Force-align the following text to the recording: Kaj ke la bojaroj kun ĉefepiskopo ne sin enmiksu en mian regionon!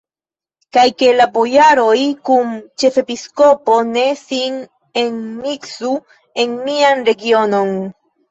Kaj 0.75 0.83
ke 1.01 1.09
la 1.17 1.25
bojaroj 1.35 1.97
kun 2.29 2.55
ĉefepiskopo 2.83 3.75
ne 3.91 4.05
sin 4.21 4.57
enmiksu 5.03 5.93
en 6.45 6.57
mian 6.71 7.07
regionon! 7.11 7.71